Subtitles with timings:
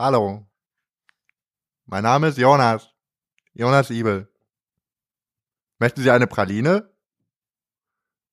[0.00, 0.46] Hallo.
[1.86, 2.88] Mein Name ist Jonas.
[3.52, 4.32] Jonas Ibel.
[5.80, 6.88] Möchten Sie eine Praline?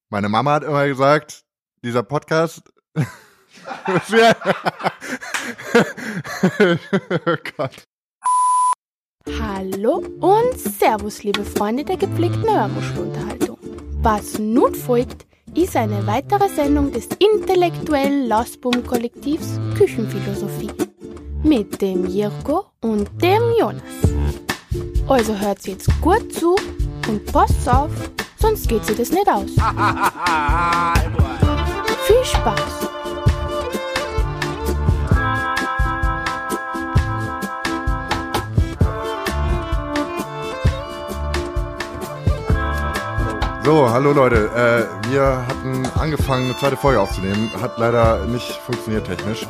[0.09, 1.43] Meine Mama hat immer gesagt,
[1.83, 2.71] dieser Podcast.
[2.96, 3.07] oh
[7.58, 7.84] Gott.
[9.40, 13.58] Hallo und Servus, liebe Freunde der gepflegten Hörmuschelunterhaltung.
[14.04, 15.26] Was nun folgt,
[15.56, 20.84] ist eine weitere Sendung des intellektuellen Lastbum-Kollektivs Küchenphilosophie
[21.45, 23.84] mit dem Jirko und dem Jonas.
[25.08, 26.55] Also hört jetzt gut zu
[27.08, 27.91] und passt auf,
[28.40, 29.52] sonst geht sie das nicht aus.
[32.08, 32.84] Viel Spaß!
[43.66, 44.52] So, hallo Leute.
[44.55, 47.50] Äh, wir hatten angefangen, eine zweite Folge aufzunehmen.
[47.60, 49.48] Hat leider nicht funktioniert technisch.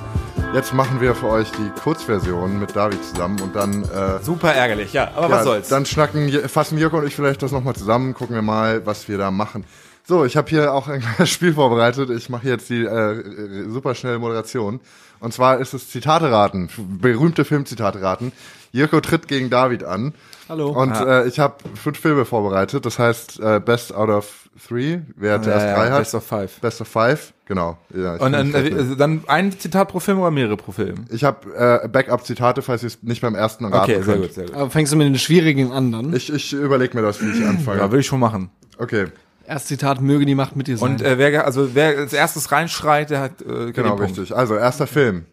[0.54, 4.94] Jetzt machen wir für euch die Kurzversion mit David zusammen und dann äh, Super ärgerlich,
[4.94, 5.68] ja, aber Ja, was soll's.
[5.68, 9.18] Dann schnacken, fassen Jörg und ich vielleicht das nochmal zusammen, gucken wir mal, was wir
[9.18, 9.66] da machen.
[10.06, 12.10] So, ich habe hier auch ein kleines Spiel vorbereitet.
[12.10, 14.80] Ich mache jetzt die äh, super schnelle Moderation.
[15.20, 18.32] Und zwar ist es Zitate raten, berühmte Filmzitate raten.
[18.72, 20.14] Jirko tritt gegen David an.
[20.48, 20.70] Hallo.
[20.70, 22.86] Und äh, ich habe fünf Filme vorbereitet.
[22.86, 25.00] Das heißt äh, Best out of three.
[25.16, 26.00] Wer zuerst drei hat.
[26.00, 26.60] Best of Five.
[26.60, 27.34] Best of five.
[27.46, 27.78] Genau.
[27.96, 31.06] Ja, ich Und dann, äh, also dann ein Zitat pro Film oder mehrere pro Film?
[31.10, 34.22] ich habe äh, Backup-Zitate, falls ihr es nicht beim ersten raten Okay, sehr könnt.
[34.22, 34.56] gut, sehr gut.
[34.56, 36.14] Aber fängst du mit den schwierigen an dann?
[36.14, 37.80] Ich, ich überlege mir das, wie ich anfange.
[37.80, 38.50] Ja, will ich schon machen.
[38.78, 39.08] Okay.
[39.48, 40.92] Erst Zitat, möge die Macht mit dir sein.
[40.92, 44.36] Und äh, wer, also wer als erstes reinschreit, der hat äh, Genau, richtig.
[44.36, 45.26] Also, erster Film.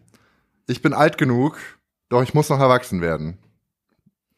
[0.67, 1.57] Ich bin alt genug,
[2.09, 3.37] doch ich muss noch erwachsen werden.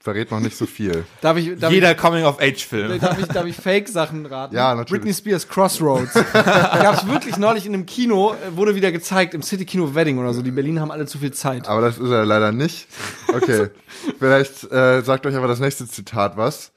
[0.05, 1.03] Verrät noch nicht so viel.
[1.21, 2.99] darf ich, darf Jeder Coming-of-Age-Film.
[2.99, 4.53] darf ich, darf ich Fake-Sachen raten?
[4.53, 5.01] Ja, natürlich.
[5.01, 6.13] Britney Spears Crossroads.
[6.33, 10.31] Gab's wirklich neulich in einem Kino, äh, wurde wieder gezeigt, im City Kino Wedding oder
[10.35, 10.43] so.
[10.43, 11.67] Die Berliner haben alle zu viel Zeit.
[11.67, 12.87] Aber das ist er leider nicht.
[13.33, 13.69] Okay.
[14.19, 16.71] Vielleicht äh, sagt euch aber das nächste Zitat was.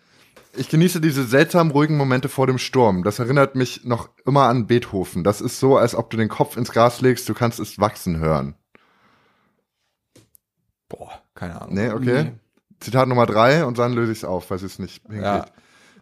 [0.56, 3.02] Ich genieße diese seltsam ruhigen Momente vor dem Sturm.
[3.02, 5.22] Das erinnert mich noch immer an Beethoven.
[5.22, 8.20] Das ist so, als ob du den Kopf ins Gras legst, du kannst es wachsen
[8.20, 8.54] hören.
[10.88, 11.74] Boah, keine Ahnung.
[11.74, 12.22] Nee, okay.
[12.22, 12.32] Nee.
[12.80, 15.22] Zitat Nummer drei und dann löse ich es auf, falls ihr es nicht hinkriegt.
[15.24, 15.46] Ja.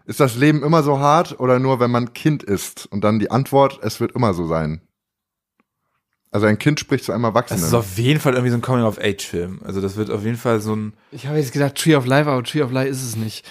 [0.07, 2.87] Ist das Leben immer so hart oder nur, wenn man Kind ist?
[2.87, 4.81] Und dann die Antwort, es wird immer so sein.
[6.31, 7.61] Also ein Kind spricht zu einem Erwachsenen.
[7.61, 9.61] Das ist auf jeden Fall irgendwie so ein Coming-of-Age-Film.
[9.65, 12.29] Also das wird auf jeden Fall so ein Ich habe jetzt gedacht, Tree of Life,
[12.31, 13.47] aber Tree of Life ist es nicht.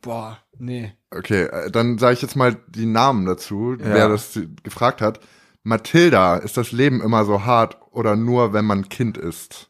[0.00, 0.92] Boah, nee.
[1.10, 3.84] okay, äh, dann sage ich jetzt mal die Namen dazu, Ja.
[3.84, 5.20] wer das gefragt hat.
[5.62, 9.68] Mathilda, ist das Leben immer so hart oder nur, wenn man Kind ist?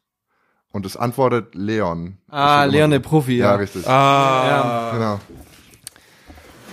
[0.72, 2.16] Und es antwortet Leon.
[2.30, 3.54] Ah, Leon immer- der Profi, Ja, ja.
[3.56, 3.86] richtig.
[3.86, 5.20] Ah, Genau.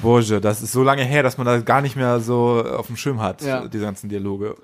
[0.01, 2.95] Boże, das ist so lange her, dass man das gar nicht mehr so auf dem
[2.95, 3.67] Schirm hat, Ja.
[3.67, 4.55] diese ganzen Dialoge.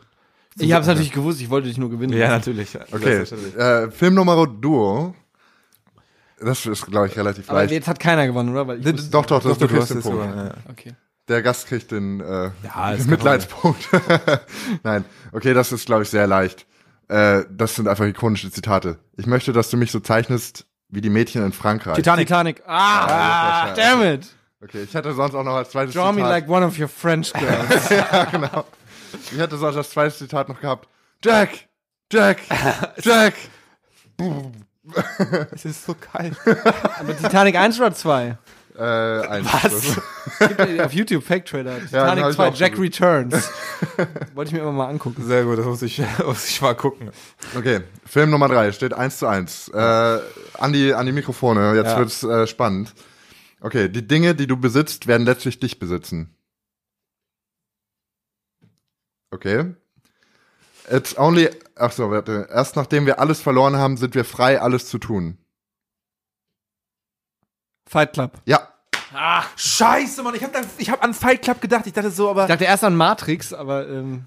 [0.58, 2.14] Ich habe es natürlich gewusst, ich wollte dich nur gewinnen.
[2.18, 2.78] Ja, natürlich.
[2.94, 3.24] Okay,
[3.58, 5.14] äh, Film Nummer Duo.
[6.40, 7.72] Das ist, glaube ich, relativ Aber leicht.
[7.74, 8.68] jetzt hat keiner gewonnen, oder?
[8.68, 10.24] Weil ich wusste- Doch, doch, das Doch, du kriegst den Punkt.
[10.36, 10.54] ja.
[10.70, 10.94] okay.
[11.28, 13.90] Der Gast kriegt den, äh, Ja, den Mitleidspunkt.
[14.84, 15.04] Nein,
[15.34, 16.66] okay, das ist, glaube ich, sehr leicht.
[17.08, 18.98] Äh, das sind einfach ikonische Zitate.
[19.18, 21.96] Ich möchte, dass du mich so zeichnest wie die Mädchen in Frankreich.
[21.96, 22.28] Titanic.
[22.28, 22.64] Titanic.
[22.66, 23.08] Ah,
[23.68, 24.28] war damn it.
[24.64, 26.30] Okay, ich hätte sonst auch noch als zweites Draw me Zitat.
[26.30, 27.92] like one of your French girls.
[29.32, 30.88] Ich hätte sonst als zweites Zitat noch gehabt.
[31.24, 31.50] Jack!
[32.12, 32.40] Jack!
[33.04, 33.34] Jack!
[35.52, 36.36] Es ist so kalt.
[37.00, 38.38] Aber Titanic 1 oder 2?
[38.78, 39.42] Äh.
[40.48, 41.76] Gibt Auf YouTube Fake Trailer.
[41.76, 43.50] hab Titanic ich 2, auch Jack Returns.
[44.34, 45.24] Wollte ich mir immer mal angucken.
[45.26, 47.12] Sehr gut, das muss ich, muss ich mal gucken.
[47.56, 49.70] Okay, Film Nummer drei steht eins zu eins.
[49.70, 49.78] Äh,
[50.58, 51.98] an, die, an die Mikrofone, jetzt Ja.
[52.00, 52.94] wird's äh, spannend.
[53.62, 56.36] Okay, die Dinge, die du besitzt, werden letztlich dich besitzen.
[59.32, 59.74] Okay.
[60.90, 62.48] It's only, ach so, warte.
[62.52, 65.38] Erst nachdem wir alles verloren haben, sind wir frei, alles zu tun.
[67.88, 68.32] Fight Club.
[68.46, 68.60] Ja,
[69.56, 71.88] Scheiße, Mann, ich habe hab an Fight Club gedacht.
[71.88, 74.26] Ich dachte so, aber Ich dachte erst an Matrix, aber ähm,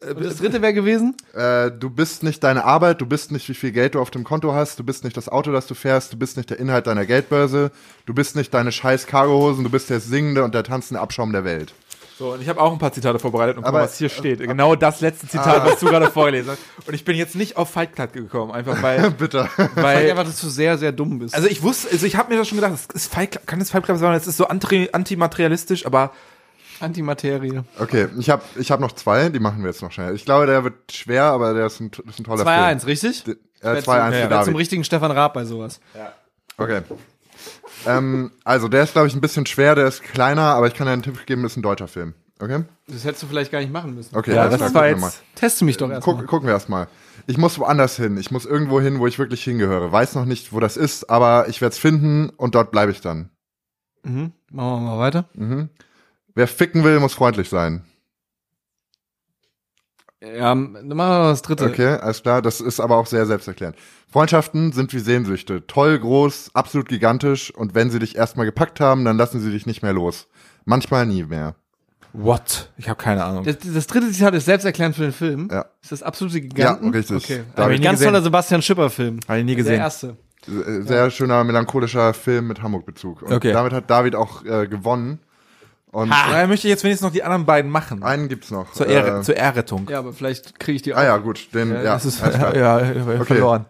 [0.00, 1.16] und das dritte wäre gewesen?
[1.34, 4.22] äh, du bist nicht deine Arbeit, du bist nicht, wie viel Geld du auf dem
[4.22, 6.86] Konto hast, du bist nicht das Auto, das du fährst, du bist nicht der Inhalt
[6.86, 7.72] deiner Geldbörse,
[8.06, 11.42] du bist nicht deine scheiß Cargohosen, du bist der singende und der tanzende Abschaum der
[11.44, 11.74] Welt.
[12.18, 12.32] So.
[12.32, 14.40] Und ich habe auch ein paar Zitate vorbereitet und guck mal, was hier steht.
[14.40, 16.88] Genau das letzte Zitat, was du gerade vorgelesen hast.
[16.88, 19.48] Und ich bin jetzt nicht auf Fight Club gekommen, einfach weil, Bitte.
[19.56, 21.34] Weil weil einfach, dass du sehr, sehr dumm bist.
[21.34, 23.58] Also ich wusste, also ich habe mir das schon gedacht, das ist Fight Club, kann
[23.58, 24.14] das Fight Club sein?
[24.14, 26.12] Es ist so anti, antimaterialistisch, aber
[26.80, 27.62] Antimaterie.
[27.78, 30.14] Okay, ich habe ich hab noch zwei, die machen wir jetzt noch schnell.
[30.14, 33.22] Ich glaube, der wird schwer, aber der ist ein, ist ein toller 2-1, richtig?
[33.22, 33.38] Film.
[33.60, 35.80] Äh, 2-1 Wer für zum, richtigen Stefan Raab bei sowas.
[36.56, 36.82] Okay.
[37.86, 40.86] Ähm, also, der ist, glaube ich, ein bisschen schwer, der ist kleiner, aber ich kann
[40.86, 42.14] dir einen Tipp geben, ist ein deutscher Film.
[42.40, 42.64] Okay?
[42.86, 44.16] Das hättest du vielleicht gar nicht machen müssen.
[44.16, 45.22] Okay, ja, das klar, war jetzt.
[45.34, 46.88] Teste mich doch erst Guck, gucken wir erst mal.
[47.26, 48.16] Ich muss woanders hin.
[48.16, 49.90] Ich muss irgendwo hin, wo ich wirklich hingehöre.
[49.90, 53.00] Weiß noch nicht, wo das ist, aber ich werde es finden und dort bleibe ich
[53.00, 53.30] dann.
[54.04, 54.32] Mhm.
[54.50, 55.24] Machen wir mal weiter.
[56.34, 57.84] Wer ficken will, muss freundlich sein.
[60.20, 61.66] Ja, dann machen wir mal das dritte.
[61.66, 62.42] Okay, alles klar.
[62.42, 63.76] Das ist aber auch sehr selbsterklärend.
[64.10, 65.66] Freundschaften sind wie Sehnsüchte.
[65.66, 67.54] Toll, groß, absolut gigantisch.
[67.54, 70.26] Und wenn sie dich erstmal gepackt haben, dann lassen sie dich nicht mehr los.
[70.64, 71.54] Manchmal nie mehr.
[72.12, 72.70] What?
[72.78, 73.44] Ich habe keine Ahnung.
[73.44, 75.48] Das, das dritte Zitat ist selbsterklärend für den Film.
[75.52, 75.66] Ja.
[75.82, 76.86] Ist das absolute Giganten?
[76.86, 77.16] Ja, richtig.
[77.24, 77.42] Okay.
[77.54, 78.12] Da hab Aber ich ganz gesehen.
[78.12, 79.20] toller Sebastian Schipper-Film.
[79.28, 79.80] Habe ich nie Der gesehen.
[79.80, 80.16] erste.
[80.48, 83.22] Äh, Sehr schöner, melancholischer Film mit Hamburg-Bezug.
[83.22, 83.52] Und Okay.
[83.52, 85.20] damit hat David auch äh, gewonnen.
[85.90, 88.02] Und Da möchte ich jetzt wenigstens noch die anderen beiden machen.
[88.02, 88.72] einen gibt's noch.
[88.72, 89.88] zur, Ehre, Äh, zur Ehrrettung.
[89.88, 91.54] Ja, aber vielleicht kriege ich die ah ja, gut.
[91.54, 93.64] Den, ja, das ist ja, ja, verloren.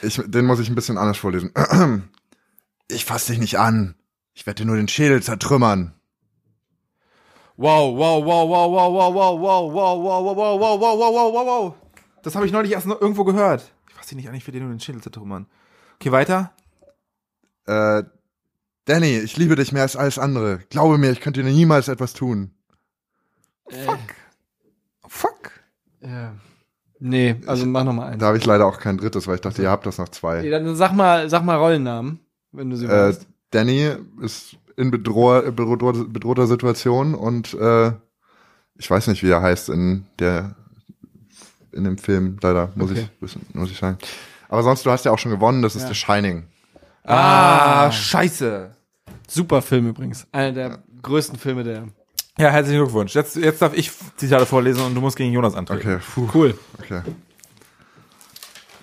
[0.00, 1.52] Ich, den muss ich ein bisschen anders vorlesen.
[2.90, 3.96] Ich fass dich nicht an.
[4.32, 5.92] Ich werde dir nur den Schädel zertrümmern.
[7.58, 11.14] Wow, wow, wow, wow, wow, wow, wow, wow, wow, wow, wow, wow, wow, wow, wow,
[11.14, 11.74] wow, wow, wow.
[12.22, 13.70] Das habe ich neulich erst noch irgendwo gehört.
[13.90, 15.46] Ich weiß nicht, eigentlich für den nur den Schädel zertrümmern.
[15.96, 16.52] Okay, weiter.
[17.66, 18.04] Äh,
[18.88, 20.60] Danny, ich liebe dich mehr als alles andere.
[20.70, 22.52] Glaube mir, ich könnte dir niemals etwas tun.
[25.06, 25.50] Fuck.
[26.00, 26.32] Ja.
[26.98, 28.18] Nee, also mach noch mal einen.
[28.18, 30.12] Da habe ich leider auch kein drittes, weil ich dachte, ihr habt das noch Nee,
[30.12, 30.48] zwei.
[30.48, 32.18] dann sag mal, sag mal Rollennamen,
[32.52, 33.26] wenn du sie Äh, weißt.
[33.50, 33.90] Danny
[34.22, 37.92] ist in bedroher, bedrohter, bedrohter Situation und äh,
[38.76, 40.54] ich weiß nicht, wie er heißt in der
[41.72, 42.38] in dem Film.
[42.40, 43.08] Leider muss Okay.
[43.16, 43.98] ich wissen, muss ich sagen.
[44.48, 45.60] Aber sonst, du hast ja auch schon gewonnen.
[45.62, 45.88] Das ist Ja.
[45.88, 46.44] The Shining.
[47.04, 48.74] Ah, scheiße.
[49.28, 50.26] Super Film übrigens.
[50.32, 51.88] Einer der größten Filme der.
[52.38, 53.14] Ja, herzlichen Glückwunsch.
[53.14, 55.94] Jetzt, jetzt darf ich Zitate vorlesen und du musst gegen Jonas antreten.
[55.96, 56.58] Okay, puh, Cool.
[56.78, 57.02] okay.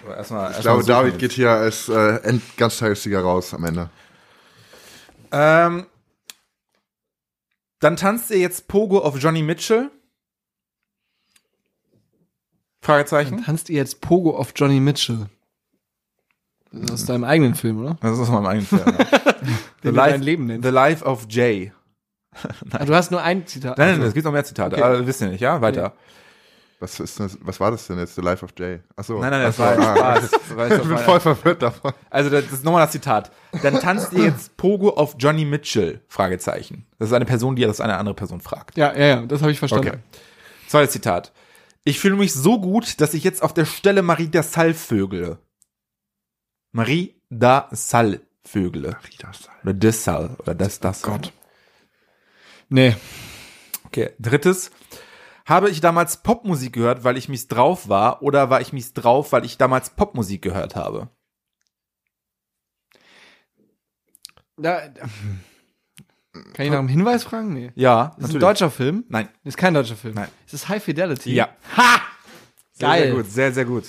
[0.08, 3.90] Erstmal, Ich glaube, David geht hier als äh, End Ganztagessieger raus am Ende.
[5.32, 5.88] Ähm,
[7.80, 9.90] dann tanzt ihr jetzt Pogo auf Johnny Mitchell?
[12.82, 13.44] Fragezeichen.
[13.44, 15.26] Tanzt ihr jetzt Pogo auf Johnny Mitchell?
[16.72, 17.98] Das ist aus deinem eigenen Film, oder?
[18.02, 18.84] Das ist aus meinem eigenen Film.
[18.86, 19.36] ja.
[19.86, 20.66] The, Den du life, dein Leben nennst.
[20.68, 21.72] The Life of Jay.
[22.72, 23.78] Ah, du hast nur ein Zitat.
[23.78, 24.84] Nein, nein, Also, es gibt noch mehr Zitate, Okay.
[24.84, 25.62] aber wisst ihr nicht, ja?
[25.62, 25.94] Weiter.
[26.82, 28.16] Was ist das, was war das denn jetzt?
[28.16, 28.82] The Life of Jay?
[28.98, 29.20] Achso.
[29.20, 30.32] Nein, nein, das Ach so, war ah, Spaß.
[30.32, 31.94] Das war jetzt Ich bin voll verwirrt davon.
[32.10, 33.32] Also das ist nochmal das Zitat.
[33.64, 36.02] Dann tanzt ihr jetzt Pogo auf Johnny Mitchell?
[36.10, 36.86] Fragezeichen.
[37.00, 38.76] Das ist eine Person, die das eine andere Person fragt.
[38.78, 39.88] Ja, ja, ja, das habe ich verstanden.
[39.88, 39.98] Okay.
[40.68, 41.32] Zweites Zitat.
[41.86, 45.38] Ich fühle mich so gut, dass ich jetzt auf der Stelle Marie da Sal vögele.
[46.74, 48.98] Marie da Sal vögele.
[49.64, 50.36] Oder des Sal.
[50.40, 51.02] Oder das, das.
[51.02, 51.34] Gott.
[52.70, 52.96] Nee.
[53.86, 54.12] Okay.
[54.20, 54.72] Drittes.
[55.46, 59.32] Habe ich damals Popmusik gehört, weil ich mies drauf war, oder war ich mies drauf,
[59.32, 61.10] weil ich damals Popmusik gehört habe?
[64.58, 64.90] Da,
[66.54, 67.54] kann ich nach einem Hinweis fragen?
[67.54, 67.72] Nee.
[67.76, 69.06] Ja, Ist es ein deutscher Film?
[69.10, 69.30] Nein.
[69.44, 70.16] Ist kein deutscher Film.
[70.16, 70.30] Nein.
[70.46, 71.34] Ist es High Fidelity?
[71.34, 71.50] Ja.
[71.78, 72.02] Ha!
[72.72, 73.04] Sehr, Geil.
[73.04, 73.84] sehr gut, sehr, sehr gut.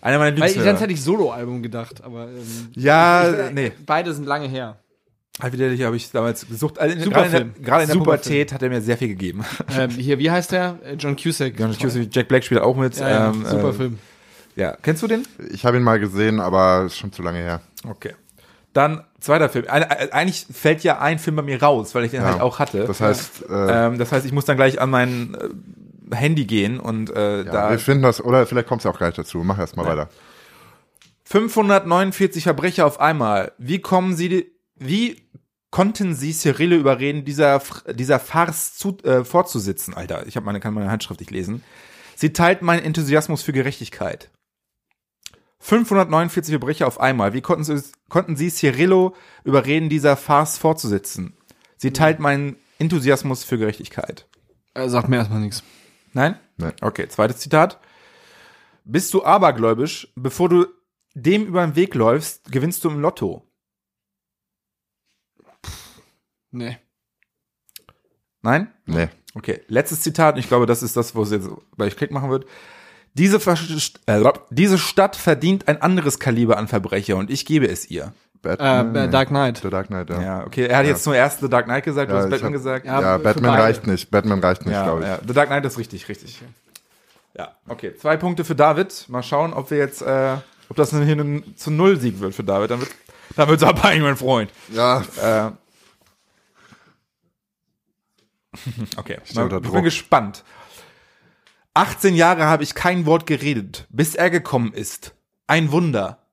[0.00, 0.88] Einer meiner Weil ich die ganze Zeit Lieblingshörer.
[0.88, 3.72] nicht Solo-Album gedacht, aber ähm, Ja, nee.
[3.84, 4.76] beide sind lange her.
[5.40, 6.78] Halt wieder habe ich damals gesucht.
[6.78, 7.54] Also, gerade in der, Film.
[7.62, 9.44] gerade in der Super Pubertät hat er mir sehr viel gegeben.
[9.78, 10.78] ähm, hier, wie heißt der?
[10.82, 11.54] Äh, John Cusack.
[11.58, 11.90] John Toll.
[11.90, 12.96] Cusack, Jack Black spielt auch mit.
[12.96, 13.98] Ja, ja, ähm, super äh, Film.
[14.54, 15.24] Ja, kennst du den?
[15.50, 17.60] Ich habe ihn mal gesehen, aber ist schon zu lange her.
[17.86, 18.14] Okay.
[18.72, 19.66] Dann zweiter Film.
[19.68, 22.30] Ein, äh, eigentlich fällt ja ein Film bei mir raus, weil ich den Ja.
[22.32, 22.84] halt auch hatte.
[22.86, 25.48] Das heißt, äh, ähm, das heiheißt, ich muss dann gleich an mein äh,
[26.12, 28.98] Handy gehen und äh, ja, da wir finden das, oder vielleicht kommt es ja auch
[28.98, 29.38] gleich dazu.
[29.38, 30.08] Mach erst mal weiter.
[31.24, 33.52] 549 Verbrecher auf einmal.
[33.58, 35.22] Wie kommen Sie, wie
[35.70, 37.60] konnten Sie Cyrille überreden, dieser,
[37.92, 39.94] dieser Farce zu, äh, fortzusitzen?
[39.94, 41.64] Alter, ich hab meine, kann meine Handschrift nicht lesen.
[42.14, 44.30] Sie teilt meinen Enthusiasmus für Gerechtigkeit.
[45.58, 47.32] 549 Verbrecher auf einmal.
[47.32, 51.36] Wie konnten Sie, konnten Sie Cirillo überreden, dieser Farce fortzusitzen?
[51.76, 54.26] Sie teilt meinen Enthusiasmus für Gerechtigkeit.
[54.74, 55.64] Äh, sagt mir erstmal nichts.
[56.16, 56.40] Nein?
[56.56, 56.72] Nein.
[56.80, 57.78] Okay, zweites Zitat.
[58.84, 60.66] Bist du abergläubisch, bevor du
[61.12, 63.46] dem über den Weg läufst, gewinnst du im Lotto.
[66.52, 66.78] Nee.
[68.40, 68.72] Nein?
[68.86, 69.10] Nee.
[69.34, 72.30] Okay, letztes Zitat, und ich glaube, das ist das, wo es jetzt bei Klick machen
[72.30, 72.46] wird.
[73.12, 73.36] Diese,
[74.06, 78.14] äh, diese Stadt verdient ein anderes Kaliber an Verbrecher und ich gebe es ihr.
[78.42, 79.58] Batman, Äh, Dark Knight.
[79.58, 80.20] The Dark Knight, ja.
[80.20, 82.48] Ja, okay, er hat jetzt zuerst The Dark Knight gesagt, du Ja, hast ich Batman
[82.52, 82.86] hab- gesagt.
[82.86, 84.10] Ja, Ja, Batman reicht nicht.
[84.10, 85.06] Batman reicht nicht, Ja, glaube ich.
[85.08, 86.40] ja, The Dark Knight ist richtig, richtig.
[87.34, 89.06] Ja, okay, zwei Punkte für David.
[89.08, 90.36] Mal schauen, ob wir jetzt, äh,
[90.68, 92.70] ob das hier ein zu Null Sieg wird für David.
[92.70, 92.90] Dann wird,
[93.36, 94.50] dann wird's abhängen, mein Freund.
[94.72, 95.50] Ja, Äh,
[98.96, 100.44] okay, stehe unter ich bin gespannt.
[101.74, 105.14] 18 Jahre habe ich kein Wort geredet, bis er gekommen ist.
[105.46, 106.25] Ein Wunder.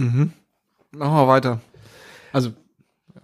[0.00, 0.32] Mhm.
[0.92, 1.60] Machen wir weiter.
[2.32, 2.50] Also,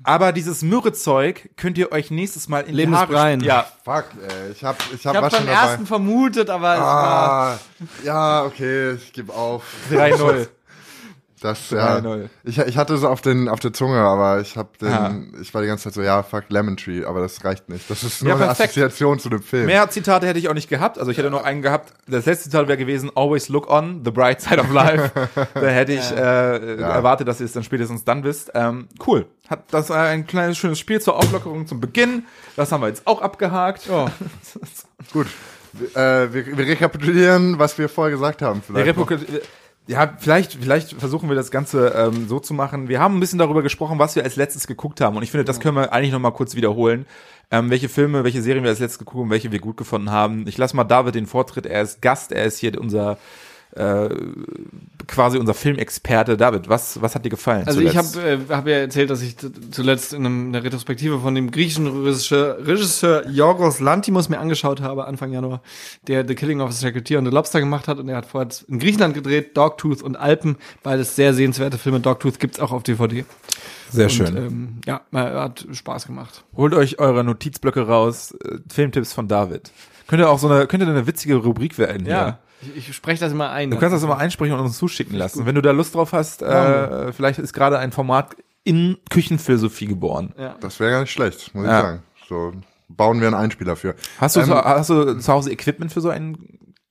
[0.02, 3.40] Aber dieses Myrrhezeug könnt ihr euch nächstes Mal in die Haare Lebensbreien.
[3.42, 4.52] sch- Ja, Fuck, ey.
[4.52, 5.52] Ich hab, ich hab, Ich schon beim dabei.
[5.52, 7.58] ersten vermutet, aber es war Ah,
[8.04, 9.64] ja, okay, ich gebe auf.
[9.90, 10.48] 3-0.
[11.42, 11.98] Das, ja.
[11.98, 12.28] 3-0.
[12.44, 15.14] Ich, ich hatte so auf, den, auf der Zunge, aber ich hab den, Ah.
[15.40, 17.90] ich war die ganze Zeit so, ja, fuck Lemon Tree, aber das reicht nicht.
[17.90, 18.48] Das ist nur Ja, eine.
[18.50, 19.66] Assoziation zu dem Film.
[19.66, 20.98] Mehr Zitate hätte ich auch nicht gehabt.
[20.98, 21.92] Also ich hätte noch einen gehabt.
[22.08, 25.10] Das letzte Zitat wäre gewesen, always look on, the bright side of life.
[25.54, 26.88] da hätte ich äh, Ja.
[26.88, 28.52] erwartet, dass ihr es dann spätestens dann wisst.
[28.54, 29.26] Ähm, cool.
[29.48, 32.24] Hat das war ein kleines schönes Spiel zur Auflockerung zum Beginn.
[32.56, 33.86] Das haben wir jetzt auch abgehakt.
[33.88, 34.06] Ja.
[35.12, 35.26] Gut.
[35.94, 38.62] Äh, wir, wir rekapitulieren, was wir vorher gesagt haben.
[38.66, 39.10] Vielleicht noch.
[39.88, 42.88] Ja, vielleicht, vielleicht versuchen wir das Ganze ähm, so zu machen.
[42.88, 45.16] Wir haben ein bisschen darüber gesprochen, was wir als letztes geguckt haben.
[45.16, 47.06] Und ich finde, das können wir eigentlich noch mal kurz wiederholen.
[47.52, 50.44] Ähm, welche Filme, welche Serien wir als letztes geguckt haben, welche wir gut gefunden haben.
[50.48, 51.66] Ich lasse mal David den Vortritt.
[51.66, 53.18] Er ist Gast, er ist hier unser
[53.76, 54.08] äh,
[55.06, 56.36] quasi unser Filmexperte.
[56.36, 57.66] David, was, was hat dir gefallen?
[57.66, 58.16] Also ich zuletzt?
[58.16, 59.36] habe äh, hab ja erzählt, dass ich
[59.70, 65.06] zuletzt in einem, einer Retrospektive von dem griechischen Regisseur, Regisseur Yorgos Lantimos mir angeschaut habe,
[65.06, 65.60] Anfang Januar,
[66.08, 68.48] der The Killing of a Secretary und The Lobster gemacht hat und er hat vorher
[68.68, 72.00] in Griechenland gedreht, Dogtooth und Alpen, beides sehr sehenswerte Filme.
[72.00, 73.24] Dogtooth gibt's auch auf DVD.
[73.90, 74.36] Sehr Und, schön.
[74.36, 76.44] ähm, ja, hat Spaß gemacht.
[76.56, 78.34] Holt euch eure Notizblöcke raus.
[78.44, 79.70] Äh, Filmtipps von David.
[80.08, 82.38] Könnte auch so eine, könnte eine witzige Rubrik werden hier.
[82.62, 83.70] Ich, ich spreche das immer ein.
[83.70, 85.44] Du kannst das immer einsprechen und uns zuschicken lassen.
[85.46, 90.32] Wenn du da Lust drauf hast, äh, vielleicht ist gerade ein Format in Küchenphilosophie geboren.
[90.38, 90.56] ja.
[90.60, 91.78] Das wäre gar nicht schlecht, muss Ja.
[91.78, 92.02] ich sagen.
[92.28, 92.52] So
[92.88, 93.94] bauen wir einen Einspieler für.
[94.18, 96.36] Hast du, Ähm, zu, hast du zu Hause Equipment für so ein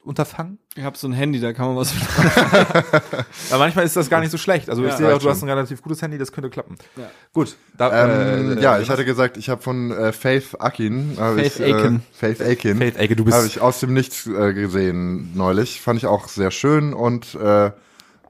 [0.05, 0.59] Unterfangen?
[0.75, 1.93] Ich habe so ein Handy, da kann man was.
[3.49, 4.69] Ja, manchmal ist das gar nicht so schlecht.
[4.69, 4.97] Also ich Ja.
[4.97, 6.75] sehe auch, du hast ein relativ gutes Handy, das könnte klappen.
[6.95, 7.09] Ja.
[7.33, 7.55] Gut.
[7.77, 11.59] Da, Ähm, äh, ja, äh, ich hatte gesagt, ich habe von äh, Faith Akin, Faith
[11.59, 11.95] ich, Aiken.
[11.97, 15.81] Äh, Faith Aiken, Faith Ecke, du bist habe ich aus dem Nichts äh, gesehen neulich.
[15.81, 17.71] Fand ich auch sehr schön und äh,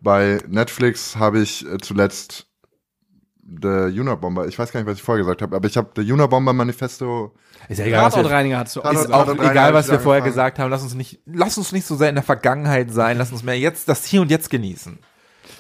[0.02, 2.48] bei Netflix habe ich äh, zuletzt
[3.48, 6.12] The Unabomber, ich weiß gar nicht, was ich vorher gesagt habe, aber ich habe The
[6.12, 7.32] Unabomber Manifesto
[7.70, 8.84] ist ja egal, was wir, Tatortreiniger hast du auch.
[8.86, 10.46] Tatort- ist auch Tatort- egal, was wir vorher angefangen.
[10.46, 10.70] gesagt haben.
[10.72, 13.18] Lass uns nicht, lass uns nicht so sehr in der Vergangenheit sein.
[13.20, 14.98] Lass uns mehr jetzt das Hier und Jetzt genießen.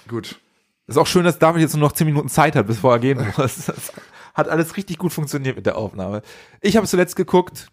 [0.08, 0.39] gut.
[0.88, 3.20] Ist auch schön, dass David jetzt nur noch 10 Minuten Zeit hat, bevor er gehen
[3.38, 3.65] muss.
[3.68, 3.92] Das
[4.36, 6.22] hat alles richtig gut funktioniert mit der Aufnahme.
[6.62, 7.68] Ich habe zuletzt geguckt.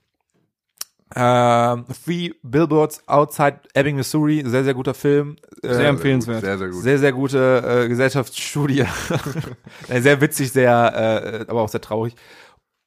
[1.15, 4.43] Ähm, Three Billboards Outside Ebbing, Missouri.
[4.47, 5.37] Sehr, sehr guter Film.
[5.63, 6.43] Äh, Sehr empfehlenswert.
[6.43, 6.83] Sehr, sehr gut.
[6.83, 8.85] Sehr, sehr gute äh, Gesellschaftsstudie.
[9.89, 12.15] Äh, sehr witzig, sehr, äh, aber auch sehr traurig.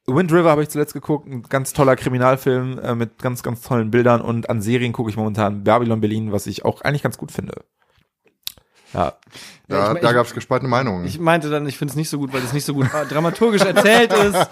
[0.08, 3.92] Wind River habe ich zuletzt geguckt, ein ganz toller Kriminalfilm äh, mit ganz, ganz tollen
[3.92, 7.32] Bildern und an Serien gucke ich momentan Babylon Berlin, was ich auch eigentlich ganz gut
[7.32, 7.66] finde.
[8.94, 9.14] Ja,
[9.68, 11.06] da ich- da gab es gespaltene Meinungen.
[11.06, 13.64] Ich meinte dann, ich finde es nicht so gut, weil es nicht so gut dramaturgisch
[13.64, 14.50] erzählt ist.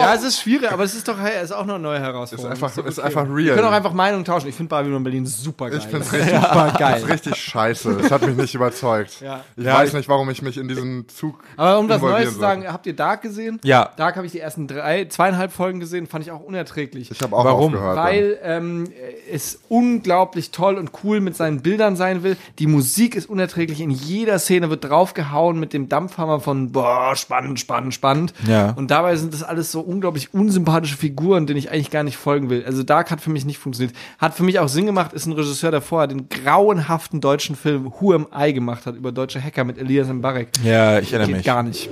[0.00, 1.96] Ja, es ist schwierig, aber es ist doch hey, es ist auch noch eine neue
[1.96, 2.52] ist Herausforderung.
[2.52, 3.06] einfach, doch ist okay.
[3.06, 3.74] einfach Wir können auch real.
[3.74, 4.48] einfach Meinungen tauschen.
[4.48, 5.78] Ich finde Babylon Berlin super geil.
[5.78, 7.00] Ich find's richtig, super Das geil.
[7.00, 7.96] ist richtig scheiße.
[8.02, 9.20] Das hat mich nicht überzeugt.
[9.22, 9.42] Ja.
[9.56, 11.42] Ich Ja, weiß ich- nicht, warum ich mich in diesen Zug.
[11.56, 13.58] Aber um das Neues zu sagen, habt ihr Dark gesehen?
[13.64, 13.90] ja.
[13.96, 17.10] Dark habe ich die ersten drei, zweieinhalb Folgen gesehen, fand ich auch unerträglich.
[17.10, 17.74] Ich habe auch Warum?
[17.74, 17.96] aufgehört.
[17.96, 18.92] weil ähm,
[19.32, 22.36] es unglaublich toll und cool mit seinen Bildern sein will.
[22.58, 23.80] Die Musik ist unerträglich.
[23.80, 28.34] In jeder Szene wird draufgehauen mit dem Dampfhammer von boah, spannend, spannend, spannend.
[28.48, 28.70] Ja.
[28.70, 32.50] Und dabei sind das alles so unglaublich unsympathische Figuren, denen ich eigentlich gar nicht folgen
[32.50, 32.64] will.
[32.64, 33.96] Also Dark hat für mich nicht funktioniert.
[34.18, 37.92] Hat für mich auch Sinn gemacht, ist ein Regisseur, der vorher den grauenhaften deutschen Film
[38.00, 40.48] Who Am I gemacht hat über deutsche Hacker mit Elias Mbarek.
[40.62, 41.46] Ja, ich erinnere Geht mich.
[41.46, 41.88] gar nicht.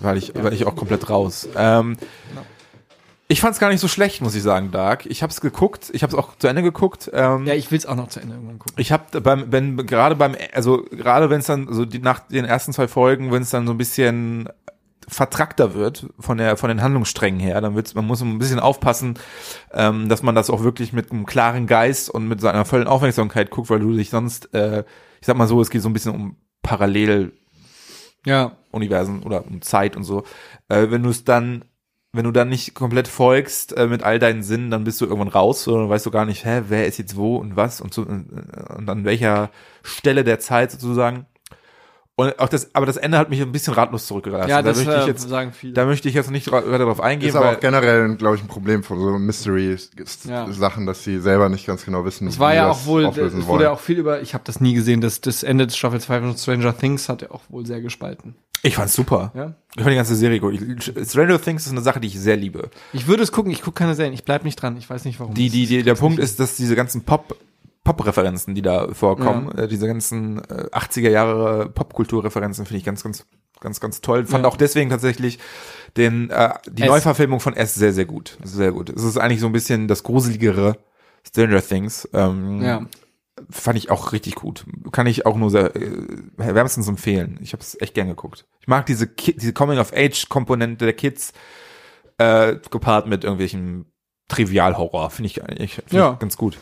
[0.00, 1.48] weil ich, weil ich auch komplett raus.
[1.56, 1.96] Ähm,
[3.28, 5.04] ich fand es gar nicht so schlecht, muss ich sagen, Dark.
[5.06, 7.10] Ich habe es geguckt, ich habe es auch zu Ende geguckt.
[7.12, 8.74] Ähm, Ja, ich will es auch noch zu Ende irgendwann gucken.
[8.78, 12.44] Ich habe beim, wenn gerade beim, also gerade wenn es dann so die, nach den
[12.46, 14.48] ersten zwei Folgen, wenn es dann so ein bisschen
[15.10, 19.18] vertrackter wird von der von den Handlungssträngen her, dann wird's, man muss ein bisschen aufpassen,
[19.72, 23.50] ähm, dass man das auch wirklich mit einem klaren Geist und mit seiner vollen Aufmerksamkeit
[23.50, 24.84] guckt, weil du dich sonst, äh,
[25.20, 27.32] ich sag mal so, es geht so ein bisschen um Parallel
[28.26, 28.52] Ja.
[28.70, 30.24] Universen oder um Zeit und so.
[30.68, 31.64] Äh, wenn du es dann,
[32.18, 35.28] wenn du dann nicht komplett folgst äh, mit all deinen Sinnen, dann bist du irgendwann
[35.28, 38.02] raus oder weißt du gar nicht, hä, wer ist jetzt wo und was und so
[38.02, 39.50] äh, und an welcher
[39.84, 41.26] Stelle der Zeit sozusagen.
[42.20, 44.50] Und auch das, aber das Ende hat mich ein bisschen ratlos zurückgelassen.
[44.50, 45.72] Ja, da das möchte ich äh, jetzt, sagen viele.
[45.74, 48.42] da möchte ich jetzt nicht weiter drauf eingehen, Ist aber weil auch generell, glaube ich,
[48.42, 50.86] ein Problem von so Mystery-Sachen, Ja.
[50.86, 53.04] dass sie selber nicht ganz genau wissen, Es war wie ja sie auch das wohl,
[53.06, 55.66] auflösen es wurde ja auch viel über, ich habe das nie gesehen, das, das Ende
[55.66, 58.34] des Staffel 2 von Stranger Things hat ja auch wohl sehr gespalten.
[58.64, 59.30] ich fand's super.
[59.36, 59.54] Ja?
[59.76, 60.54] Ich fand die ganze Serie gut.
[60.54, 62.70] Ich- Stranger Things ist eine Sache, die ich sehr liebe.
[62.92, 65.20] Ich würde es gucken, ich gucke keine Serien, ich bleib nicht dran, ich weiß nicht
[65.20, 65.34] warum.
[65.34, 67.36] Die, die, Das die, der Punkt ist, dass diese ganzen Pop,
[67.88, 73.26] Pop-Referenzen, die da vorkommen, äh, diese ganzen äh, 80er Jahre Popkultur-Referenzen finde ich ganz, ganz,
[73.60, 74.26] ganz, ganz toll.
[74.26, 74.50] Fand Ja.
[74.50, 75.38] auch deswegen tatsächlich
[75.96, 76.88] den, äh, die S.
[76.88, 78.36] Neuverfilmung von S sehr, sehr gut.
[78.44, 78.90] Sehr gut.
[78.90, 80.76] Es ist eigentlich so ein bisschen das gruseligere
[81.26, 82.06] Stranger Things.
[82.12, 82.82] Ähm, Ja.
[83.50, 84.66] fand ich auch richtig gut.
[84.92, 85.90] Kann ich auch nur sehr, äh,
[86.36, 87.38] wärmstens empfehlen.
[87.40, 88.44] Ich habe es echt gern geguckt.
[88.60, 91.32] Ich mag diese, Ki diese Coming-of-Age-Komponente der Kids
[92.18, 93.86] äh, gepaart mit irgendwelchen
[94.28, 95.08] Trivialhorror.
[95.10, 96.12] Finde ich eigentlich find Ja.
[96.12, 96.58] ich ganz gut.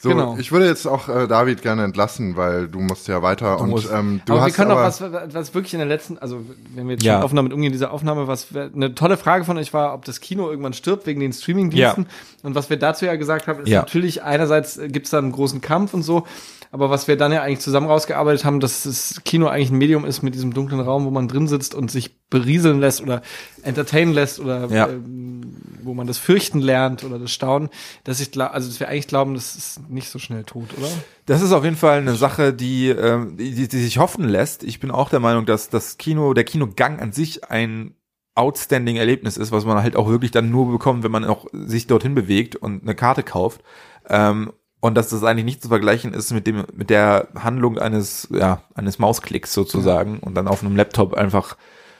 [0.00, 0.36] So, Genau.
[0.38, 3.90] ich würde jetzt auch äh, David gerne entlassen, weil du musst ja weiter und musst-
[3.92, 5.02] ähm, du aber wir hast können aber, auch was,
[5.34, 6.38] was wirklich in der letzten, also
[6.72, 7.14] wenn wir jetzt Ja.
[7.14, 10.04] schon offen damit umgehen, diese Aufnahme, was wir- eine tolle Frage von euch war, ob
[10.04, 12.06] das Kino irgendwann stirbt wegen den Streamingdiensten.
[12.44, 13.80] Und was wir dazu ja gesagt haben, ist Ja.
[13.80, 16.24] natürlich einerseits gibt es da einen großen Kampf und so,
[16.70, 20.04] aber was wir dann ja eigentlich zusammen rausgearbeitet haben, dass das Kino eigentlich ein Medium
[20.04, 23.20] ist mit diesem dunklen Raum, wo man drin sitzt und sich berieseln lässt oder
[23.64, 24.86] entertainen lässt oder Ja.
[24.88, 25.56] ähm,
[25.88, 27.68] wo man das Fürchten lernt oder das Staunen,
[28.04, 30.88] dass ich also dass wir eigentlich glauben, das ist nicht so schnell tot, oder?
[31.26, 34.62] Das ist auf jeden Fall eine Sache, die, ähm, die, die sich hoffen lässt.
[34.62, 37.94] Ich bin auch der Meinung, dass das Kino, der Kinogang an sich ein
[38.36, 41.88] outstanding Erlebnis ist, was man halt auch wirklich dann nur bekommt, wenn man auch sich
[41.88, 43.62] dorthin bewegt und eine Karte kauft.
[44.08, 48.28] Ähm, und dass das eigentlich nicht zu vergleichen ist mit dem, mit der Handlung eines,
[48.30, 51.56] ja, eines Mausklicks sozusagen und dann auf einem Laptop einfach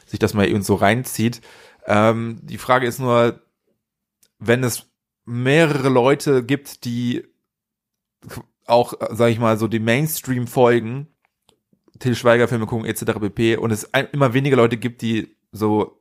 [0.06, 1.40] sich das mal eben so reinzieht.
[1.86, 3.40] Ähm, die Frage ist nur,
[4.38, 4.86] wenn es
[5.24, 7.24] mehrere Leute gibt, die
[8.66, 11.08] auch, sag ich mal, so die Mainstream folgen,
[11.98, 13.18] Till Schweiger Filme gucken etc.
[13.20, 13.56] pp.
[13.56, 16.00] und es immer weniger Leute gibt, die so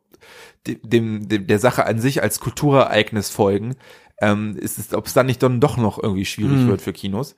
[0.67, 3.75] de- dem, dem der Sache an sich als Kulturereignis folgen,
[4.21, 6.67] ähm, ist es, ob es dann nicht dann doch noch irgendwie schwierig Mhm.
[6.67, 7.35] wird für Kinos.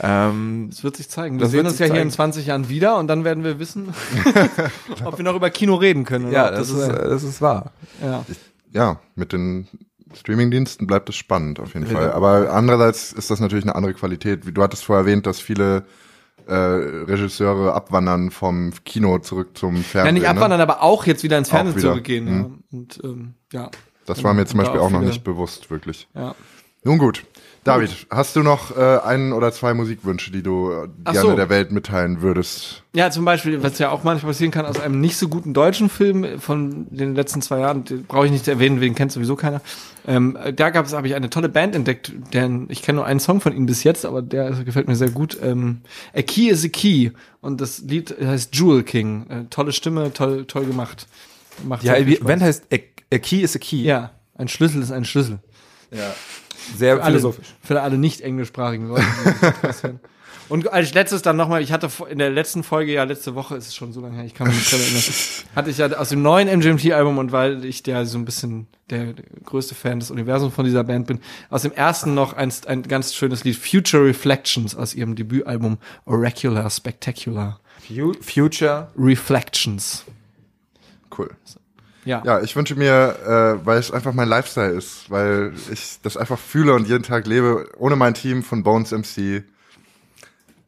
[0.00, 1.36] Ähm, Das wird sich zeigen.
[1.36, 2.32] Wir Das sehen uns ja hier in zeigen.
[2.32, 3.92] 20 Jahren wieder und dann werden wir wissen,
[5.04, 6.26] ob wir noch über Kino reden können.
[6.26, 7.72] Oder ja, ob das, ist, das ist wahr.
[8.02, 8.24] ja.
[8.72, 9.68] ja, mit den
[10.14, 11.92] Streamingdiensten bleibt es spannend auf jeden Ja.
[11.92, 12.12] Fall.
[12.12, 14.40] Aber andererseits ist das natürlich eine andere Qualität.
[14.56, 15.84] Du hattest vorher erwähnt, dass viele
[16.46, 20.06] äh, Regisseure abwandern vom Kino zurück zum Fernsehen.
[20.06, 20.28] ja, nicht ne?
[20.30, 22.24] abwandern, aber auch jetzt wieder ins Fernsehen zurückgehen.
[22.24, 22.40] Mhm.
[22.70, 22.78] Ja.
[22.78, 23.70] Und ähm, ja,
[24.06, 26.08] Das war mir zum Beispiel auch auch noch nicht bewusst, wirklich.
[26.14, 26.34] ja.
[26.84, 27.24] Nun gut.
[27.64, 31.36] David, hast du noch äh, einen oder zwei Musikwünsche, die du äh, Ach gerne so.
[31.36, 32.82] der Welt mitteilen würdest?
[32.92, 35.88] Ja, zum Beispiel, was ja auch manchmal passieren kann, aus einem nicht so guten deutschen
[35.88, 39.60] Film von den letzten zwei Jahren, brauche ich nicht erwähnen, den kennt sowieso keiner.
[40.08, 43.20] Ähm, da gab es, habe ich eine tolle Band entdeckt, denn ich kenne nur einen
[43.20, 45.38] Song von ihnen bis jetzt, aber der gefällt mir sehr gut.
[45.40, 45.82] Ähm,
[46.16, 49.26] a Key is a Key und das Lied heißt Jewel King.
[49.28, 51.06] Äh, tolle Stimme, toll, toll gemacht.
[51.64, 52.16] Macht Ja, die.
[52.16, 52.76] Band heißt a,
[53.14, 53.82] a Key is a Key.
[53.84, 55.38] Ja, ein Schlüssel ist ein Schlüssel.
[56.76, 57.46] Sehr Für alle, philosophisch.
[57.62, 59.04] für alle nicht englischsprachigen Leute.
[60.48, 63.68] Und als letztes dann nochmal, ich hatte in der letzten Folge, ja letzte Woche, ist
[63.68, 65.02] es schon so lange her, ich kann mich nicht erinnern,
[65.56, 69.14] hatte ich ja aus dem neuen MGMT-Album und weil ich der so ein bisschen der,
[69.44, 73.14] größte Fan des Universums von dieser Band bin, aus dem ersten noch ein, ein ganz
[73.14, 77.58] schönes Lied, Future Reflections aus ihrem Debütalbum Oracular Spectacular.
[77.86, 78.88] Fu- Future.
[78.98, 80.04] Reflections.
[81.16, 81.30] Cool.
[82.04, 82.22] Ja.
[82.24, 83.16] Ja, ich wünsche mir,
[83.60, 87.26] äh, weil es einfach mein Lifestyle ist, weil ich das einfach fühle und jeden Tag
[87.26, 89.44] lebe, ohne mein Team von Bones MC.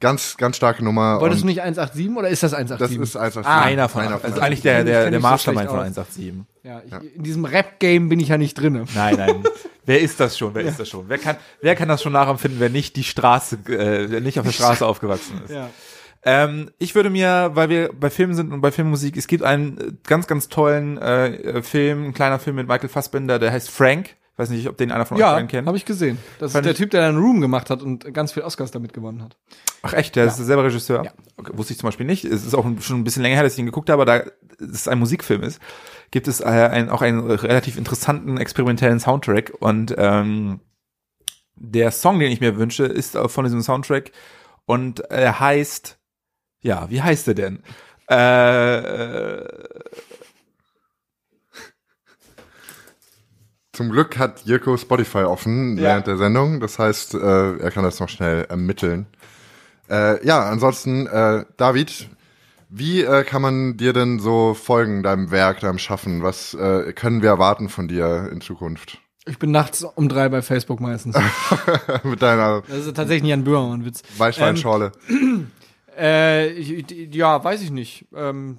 [0.00, 1.20] Ganz, ganz starke Nummer.
[1.20, 2.98] Wolltest du nicht 187 oder ist das 187?
[2.98, 5.78] das ist einfach Ah, einer von, einer also von eigentlich der, der, der Mastermind von
[5.78, 5.84] aus.
[5.84, 6.34] 187.
[6.62, 8.84] Ja, ich, in diesem Rap-Game bin ich ja nicht drinne.
[8.94, 9.42] Nein, nein.
[9.86, 10.54] wer ist das schon?
[10.54, 11.08] Wer ist das schon?
[11.08, 14.44] Wer kann, wer kann das schon nachempfinden, wer nicht die Straße, äh, wer nicht auf
[14.44, 15.52] der Straße aufgewachsen ist?
[15.52, 15.70] Ja.
[16.24, 19.78] Ähm, ich würde mir, weil wir bei Filmen sind und bei Filmmusik, es gibt einen
[19.78, 23.70] äh, ganz, ganz tollen äh, äh, Film, ein kleiner Film mit Michael Fassbender, der heißt
[23.70, 24.16] Frank.
[24.32, 25.68] Ich weiß nicht, ob den einer von euch Ja, beiden kennt.
[25.68, 26.18] habe ich gesehen.
[26.40, 28.92] Das Fand ist der Typ, der dann Room gemacht hat und ganz viel Oscars damit
[28.92, 29.36] gewonnen hat.
[29.82, 31.04] Ach echt, der ist selber Regisseur?
[31.04, 31.12] Ja.
[31.36, 32.24] Okay, wusste ich zum Beispiel nicht.
[32.24, 34.24] Es ist auch schon ein bisschen länger her, dass ich ihn geguckt habe, da
[34.58, 35.60] es ein Musikfilm ist,
[36.10, 40.60] gibt es äh, ein, auch einen relativ interessanten experimentellen Soundtrack und ähm,
[41.56, 44.10] der Song, den ich mir wünsche, ist von diesem Soundtrack
[44.66, 45.98] und er heißt,
[46.64, 47.62] ja, wie heißt er denn?
[48.08, 49.44] Äh,
[53.72, 55.82] Zum Glück hat Jirko Spotify offen Ja.
[55.84, 56.60] während der Sendung.
[56.60, 59.06] Das heißt, äh, er kann das noch schnell ermitteln.
[59.90, 62.08] Äh, ja, ansonsten, äh, David,
[62.68, 66.22] wie äh, kann man dir denn so folgen, deinem Werk, deinem Schaffen?
[66.22, 68.98] Was äh, können wir erwarten von dir in Zukunft?
[69.26, 71.16] Ich bin nachts um drei bei Facebook meistens.
[72.04, 74.02] Mit deiner Das ist tatsächlich nicht ein Böhmermann-Witz.
[74.18, 74.92] Weißweinschorle.
[75.98, 76.50] Äh,
[77.12, 78.06] ja, weiß ich nicht.
[78.14, 78.58] Ähm,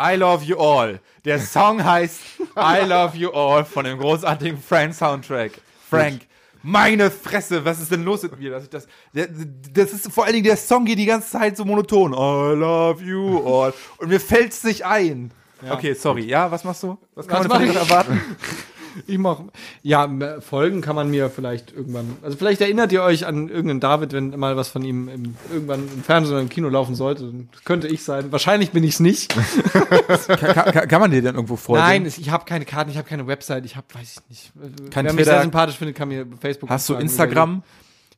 [0.00, 1.00] I Love You All.
[1.24, 2.20] Der Song heißt
[2.56, 5.52] I Love You All von dem großartigen Frank Soundtrack.
[5.88, 6.22] Frank,
[6.62, 8.50] meine Fresse, was ist denn los mit mir?
[8.50, 11.64] Dass ich das, das ist vor allen Dingen der Song geht die ganze Zeit so
[11.64, 12.12] monoton.
[12.12, 13.72] I Love You All.
[13.98, 15.32] Und mir fällt's nicht ein.
[15.68, 16.24] Okay, sorry.
[16.26, 16.98] Ja, was machst du?
[17.14, 18.20] Was kann Was man von dir noch erwarten?
[19.06, 19.40] ich mach,
[19.82, 20.08] ja,
[20.40, 22.16] folgen kann man mir vielleicht irgendwann.
[22.22, 25.88] Also vielleicht erinnert ihr euch an irgendeinen David, wenn mal was von ihm im, irgendwann
[25.92, 27.32] im Fernsehen oder im Kino laufen sollte.
[27.52, 28.32] Das könnte ich sein.
[28.32, 29.34] Wahrscheinlich bin ich's nicht.
[30.28, 31.84] kann, kann, kann man dir denn irgendwo folgen?
[31.84, 34.52] Nein, es- ich habe keine Karten, ich habe keine Website, ich habe, weiß ich nicht.
[34.90, 35.32] Kein Wer mich Twitter?
[35.36, 36.70] sehr sympathisch findet, kann mir Facebook.
[36.70, 37.62] Hast du Instagram?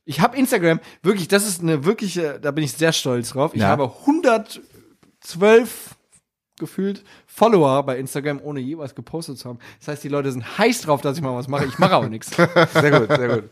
[0.05, 3.51] Ich habe Instagram, wirklich, das ist eine wirkliche, da bin ich sehr stolz drauf.
[3.53, 3.67] Ich Ja.
[3.67, 5.95] habe 112
[6.59, 9.59] gefühlt Follower bei Instagram, ohne je was gepostet zu haben.
[9.79, 11.65] Das heißt, die Leute sind heiß drauf, dass ich mal was mache.
[11.65, 12.29] Ich mache aber nichts.
[12.73, 13.43] Sehr gut, sehr gut.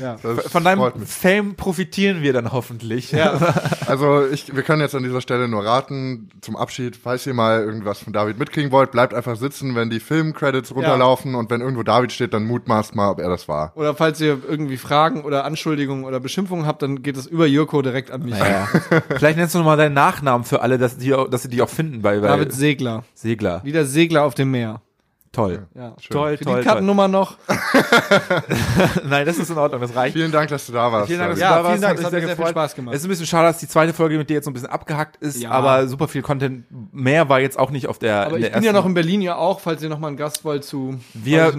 [0.00, 0.16] Ja.
[0.22, 0.92] Das Von deinem.
[1.06, 3.12] Fame profitieren wir dann hoffentlich.
[3.12, 3.38] Ja.
[3.86, 7.60] Also ich, wir können jetzt an dieser Stelle nur raten, zum Abschied, falls ihr mal
[7.62, 11.84] irgendwas von David mitkriegen wollt, bleibt einfach sitzen, wenn die Filmcredits runterlaufen und wenn irgendwo
[11.84, 13.72] David steht, dann mutmaßt mal, ob er das war.
[13.76, 17.80] Oder falls ihr irgendwie Fragen oder Anschuldigungen oder Beschimpfungen habt, dann geht es über Jürko
[17.82, 18.36] direkt an mich.
[18.36, 18.66] Ja.
[19.16, 21.68] Vielleicht nennst du nochmal deinen Nachnamen für alle, dass, die, auch- dass sie dich auch
[21.70, 23.04] finden bei, bei David Segler.
[23.16, 23.64] Segler.
[23.64, 24.82] Wieder Segler auf dem Meer.
[25.36, 25.66] Toll.
[25.74, 25.90] Ja.
[25.90, 26.36] Toll, toll, toll.
[26.54, 27.36] Kreditkartennummer noch.
[29.04, 30.14] Nein, das ist in Ordnung, das reicht.
[30.16, 31.08] Vielen Dank, dass du da warst.
[31.08, 31.70] Vielen Dank, dass du Ja, da warst.
[31.72, 32.50] vielen Dank, es hat mir sehr viel gefreut.
[32.52, 32.94] Spaß gemacht.
[32.94, 34.68] Es ist ein bisschen schade, dass die zweite Folge mit dir jetzt so ein bisschen
[34.70, 35.50] abgehackt ist, Ja.
[35.50, 38.26] aber super viel Content mehr war jetzt auch nicht auf der.
[38.26, 40.16] Aber ich der bin ja noch in Berlin ja auch, falls ihr noch mal einen
[40.16, 40.98] Gast wollt zu.
[41.12, 41.52] Wir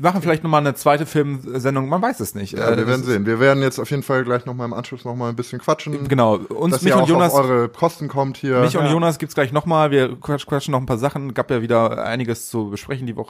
[0.00, 2.52] machen vielleicht nochmal eine zweite Filmsendung, man weiß es nicht.
[2.52, 3.24] Ja, Äh, wir werden sehen.
[3.26, 6.06] Wir werden jetzt auf jeden Fall gleich nochmal im Anschluss nochmal ein bisschen quatschen.
[6.08, 8.60] Genau, uns, Dass mich ihr und auch Jonas, auf eure Kosten kommt hier.
[8.60, 8.90] mich und Ja.
[8.90, 9.90] Jonas gibt's gleich nochmal.
[9.90, 11.32] Wir quatsch- quatschen noch ein paar Sachen.
[11.34, 13.21] Gab ja wieder einiges zu besprechen die Woche.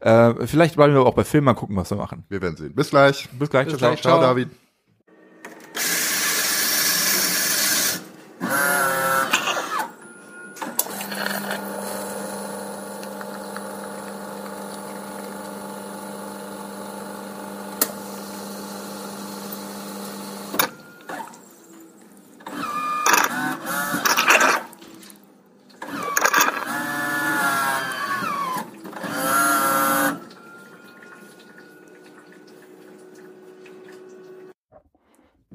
[0.00, 2.24] Äh, vielleicht bleiben wir auch bei Film mal gucken, was wir machen.
[2.28, 2.74] wir werden sehen.
[2.74, 3.28] Bis gleich.
[3.38, 3.66] Bis gleich.
[3.66, 4.00] Bis ciao, gleich.
[4.00, 4.18] ciao.
[4.18, 4.34] Ciao, Ciao.
[4.34, 4.50] David.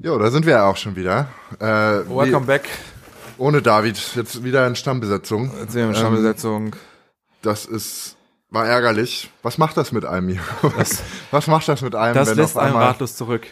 [0.06, 1.26] Jo, da sind wir ja auch schon wieder.
[1.58, 2.68] Äh, Welcome wie, back.
[3.38, 5.50] ohne David, jetzt wieder in Stammbesetzung.
[5.58, 6.76] Jetzt sind wir in Stammbesetzung.
[7.42, 8.16] Das ist,
[8.48, 9.32] war ärgerlich.
[9.42, 10.40] Was macht das mit einem hier?
[10.76, 13.48] Was, was macht das mit einem, Das wenn lässt einen ratlos zurück.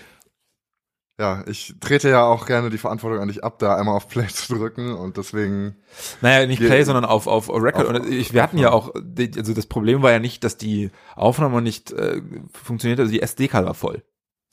[1.19, 4.29] ja, ich trete ja auch gerne die Verantwortung an dich ab, da einmal auf Play
[4.33, 5.75] zu drücken und deswegen,
[6.21, 7.89] Naja, nicht Play, sondern auf, auf Record.
[7.89, 10.93] Auf- und ich, wir hatten ja auch, also das Problem war ja nicht, dass die
[11.17, 14.05] Aufnahme nicht äh, funktioniert, also die SD-Karte war voll.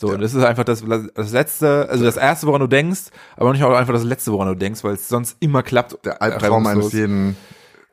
[0.01, 0.15] So, Ja.
[0.15, 0.83] und das ist einfach das,
[1.13, 4.47] das letzte, also das erste, woran du denkst, aber nicht auch einfach das letzte, woran
[4.47, 6.03] du denkst, weil es sonst immer klappt.
[6.03, 7.37] der Albtraum eines jeden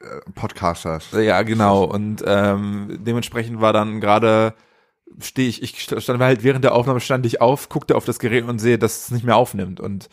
[0.01, 1.09] äh, Podcasters.
[1.13, 1.85] Ja, genau.
[1.85, 4.55] Und ähm, dementsprechend war dann gerade
[5.21, 8.45] stehe ich, ich stand halt während der Aufnahme stand ich auf, guckte auf das Gerät
[8.45, 9.79] und sehe, dass es nicht mehr aufnimmt.
[9.79, 10.09] Und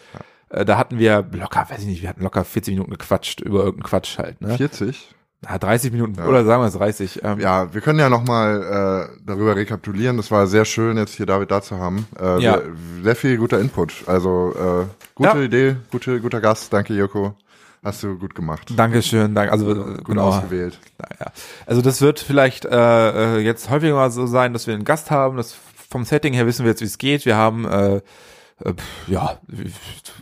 [0.50, 3.60] äh, da hatten wir locker, weiß ich nicht, wir hatten locker 40 Minuten gequatscht über
[3.60, 4.42] irgendeinen Quatsch halt.
[4.42, 4.58] Ne?
[4.58, 5.16] 40?
[5.48, 7.24] Ja, 30 Minuten oder sagen wir es 30.
[7.24, 10.18] Ähm, Ja, wir können ja nochmal äh, darüber rekapitulieren.
[10.18, 12.08] Das war sehr schön, jetzt hier David da zu haben.
[12.20, 12.54] Äh, Ja.
[12.54, 12.62] sehr,
[13.04, 13.94] sehr viel guter Input.
[14.08, 15.44] Also äh, gute Ja.
[15.44, 16.74] Idee, gute, guter Gast.
[16.74, 17.36] Danke, Joko.
[17.84, 18.74] Hast du gut gemacht.
[18.76, 19.52] Dankeschön, danke.
[19.52, 20.24] Also äh, Gut genau.
[20.30, 20.80] ausgewählt.
[21.20, 21.28] Ja.
[21.68, 25.12] Also das wird vielleicht äh, äh, jetzt häufiger mal so sein, dass wir einen Gast
[25.12, 25.38] haben.
[25.38, 25.56] Das
[25.92, 27.26] vom Setting her wissen wir jetzt, wie es geht.
[27.28, 28.74] Wir haben äh, äh,
[29.06, 29.38] ja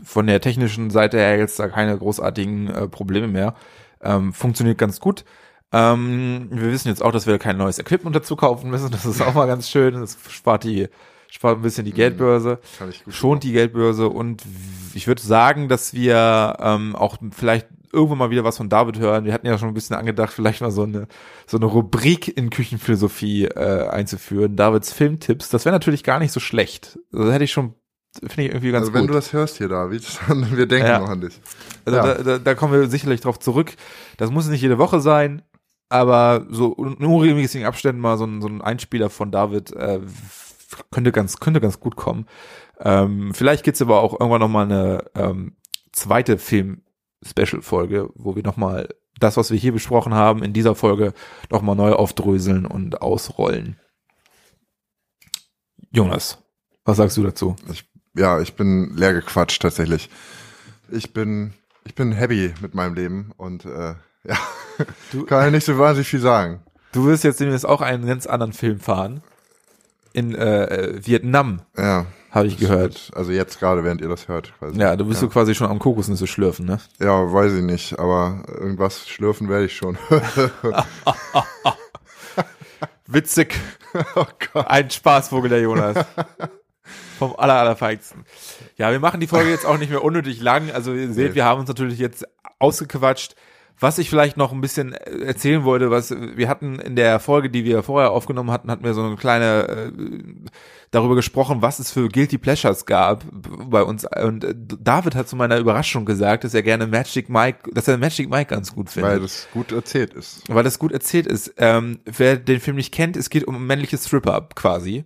[0.04, 3.56] von der technischen Seite her jetzt da keine großartigen äh, Probleme mehr.
[4.04, 5.24] Ähm, funktioniert ganz gut.
[5.72, 8.92] Ähm, wir wissen jetzt auch, dass wir kein neues Equipment dazu kaufen müssen.
[8.92, 10.00] Das ist auch mal ganz schön.
[10.00, 10.88] Das spart die
[11.30, 12.60] spart ein bisschen die Geldbörse
[12.92, 14.44] ich gut schont die Geldbörse und
[14.94, 19.26] ich würde sagen, dass wir ähm, auch vielleicht irgendwann mal wieder was von David hören.
[19.26, 21.08] Wir hatten ja schon ein bisschen angedacht, vielleicht mal so eine
[21.48, 24.56] so eine Rubrik in Küchenphilosophie äh, einzuführen.
[24.56, 25.50] Davids Filmtipps.
[25.50, 27.00] Das wäre natürlich gar nicht so schlecht.
[27.12, 27.74] Also hätte ich schon
[28.20, 29.10] finde ich irgendwie ganz Also wenn gut.
[29.12, 31.00] du das hörst hier, David, dann wir denken Ja.
[31.00, 31.40] noch an dich.
[31.86, 32.14] Also Ja.
[32.16, 33.74] da, da, da kommen wir sicherlich drauf zurück.
[34.18, 35.42] Das muss nicht jede Woche sein,
[35.90, 40.00] aber so in unregelmäßigen Abständen mal so ein, so ein Einspieler von David äh,
[40.92, 42.26] könnte ganz könnte ganz gut kommen.
[42.80, 45.56] Ähm, vielleicht gibt's aber auch irgendwann noch mal eine ähm,
[45.92, 51.14] zweite Film-Special-Folge, wo wir noch mal das, was wir hier besprochen haben, in dieser Folge
[51.52, 53.80] noch mal neu aufdröseln und ausrollen.
[55.92, 56.40] Jonas,
[56.86, 57.56] was sagst du dazu?
[58.16, 60.10] Ja, ich bin leer gequatscht tatsächlich.
[60.90, 64.38] Ich bin, ich bin happy mit meinem Leben und äh, ja,
[65.12, 66.62] Du- kann ja nicht so wahnsinnig viel sagen.
[66.92, 69.22] Du wirst jetzt demnächst auch einen ganz anderen Film fahren.
[70.16, 72.96] In äh, äh, Vietnam, Ja, habe ich gehört.
[73.00, 73.18] stimmt.
[73.18, 74.54] Also jetzt gerade, während ihr das hört.
[74.60, 74.80] Quasi.
[74.80, 75.28] Ja, du bist ja.
[75.28, 76.78] so quasi schon am Kokosnüsse schlürfen, ne?
[77.00, 79.98] Ja, weiß ich nicht, aber irgendwas schlürfen werde ich schon.
[83.08, 83.56] Witzig.
[84.16, 84.68] oh Gott.
[84.68, 86.06] Ein Spaßvogel, der Jonas.
[87.20, 88.26] Vom aller, allerfeinsten.
[88.78, 90.72] Ja, wir machen die Folge jetzt auch nicht mehr unnötig lang.
[90.72, 92.26] Also ihr seht, wir haben uns natürlich jetzt
[92.60, 93.36] ausgequatscht.
[93.80, 97.50] Was ich vielleicht noch ein bisschen äh, erzählen wollte, was wir hatten in der Folge,
[97.50, 99.92] die wir vorher aufgenommen hatten, hatten wir so eine kleine äh,
[100.92, 104.06] darüber gesprochen, was es für Guilty Pleasures gab bei uns.
[104.06, 107.98] Und äh, David hat zu meiner Überraschung gesagt, dass er gerne Magic Mike, dass er
[107.98, 109.12] Magic Mike ganz gut findet.
[109.12, 110.44] Weil das gut erzählt ist.
[110.48, 111.54] weil das gut erzählt ist.
[111.58, 115.04] Ähm, wer den Film nicht kennt, es geht um ein männliches Strip-Up quasi.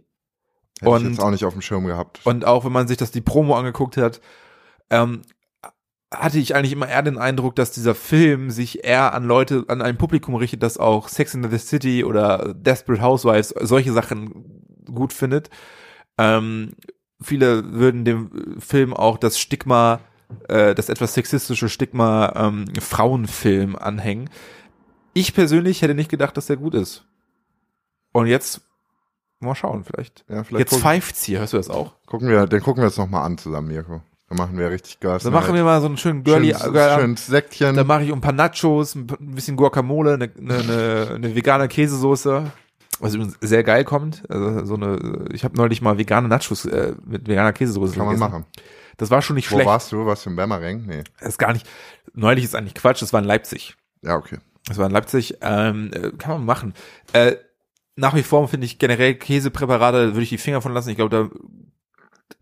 [0.79, 2.19] Hätte Und- ich jetzt auch nicht auf dem Schirm gehabt.
[2.25, 4.21] Und auch wenn man sich das die Promo angeguckt hat,
[4.89, 5.21] ähm,
[6.13, 9.81] hatte ich eigentlich immer eher den Eindruck, dass dieser Film sich eher an Leute, an
[9.81, 15.11] ein Publikum richtet, das auch Sex in the City oder Desperate Housewives, solche Sachen gut
[15.11, 15.49] findet.
[16.17, 16.71] Ähm,
[17.21, 19.99] viele würden dem Film auch das Stigma,
[20.47, 24.29] äh, das etwas sexistische Stigma ähm, Frauenfilm anhängen.
[25.13, 27.05] Ich persönlich hätte nicht gedacht, dass der gut ist.
[28.13, 28.61] Und jetzt
[29.39, 30.25] mal schauen, vielleicht.
[30.29, 31.93] ja, vielleicht Jetzt pfeift's hier, hörst du das auch?
[32.05, 34.01] gucken wir, den gucken wir jetzt nochmal an zusammen, Mirko.
[34.29, 35.23] Dann machen wir richtig Gas.
[35.23, 37.75] Dann machen wir mal so einen schönen Girly, schön, Girl, schön Säckchen.
[37.77, 42.51] dann mache ich ein paar Nachos, ein bisschen Guacamole, eine, eine, eine vegane Käsesoße,
[42.99, 44.23] was übrigens sehr geil kommt.
[44.29, 48.15] Also so eine, ich habe neulich mal vegane Nachos äh, mit veganer Käsesoße Kann man
[48.15, 48.31] gegessen.
[48.31, 48.45] machen.
[48.97, 49.69] Das war schon nicht Wo schlecht.
[49.69, 50.05] warst du?
[50.05, 50.85] Warst du im Bämmerring?
[50.87, 51.03] Nee.
[51.19, 51.65] Das ist gar nicht.
[52.13, 53.01] Neulich ist eigentlich Quatsch.
[53.01, 53.77] Das war in Leipzig.
[54.01, 54.39] Ja, okay.
[54.65, 55.37] Das war in Leipzig.
[55.41, 56.73] Ähm, äh, kann man machen.
[57.13, 57.35] Äh,
[57.97, 60.89] nach wie vor finde ich generell Käsepräparate würde ich die Finger von lassen.
[60.89, 61.29] Ich glaube, da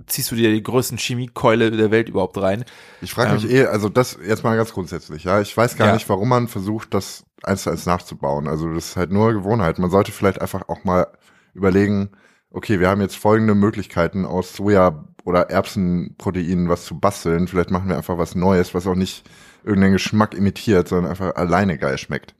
[0.06, 2.66] ziehst du dir die größten Chemiekeule der Welt überhaupt rein.
[3.02, 5.42] Ich frage mich eh, also das jetzt mal ganz grundsätzlich, ja.
[5.42, 5.90] Ich weiß gar Ähm.
[5.90, 5.94] Ja.
[5.96, 8.48] nicht, warum man versucht, das eins zu eins nachzubauen.
[8.48, 9.80] Also das ist halt nur Gewohnheit.
[9.80, 11.08] Man sollte vielleicht einfach auch mal
[11.54, 12.12] überlegen,
[12.52, 17.48] okay, wir haben jetzt folgende Möglichkeiten aus Soja oder Erbsenproteinen was zu basteln.
[17.48, 19.24] Vielleicht machen wir einfach was Neues, was auch nicht
[19.64, 22.36] irgendeinen Geschmack imitiert, sondern einfach alleine geil schmeckt.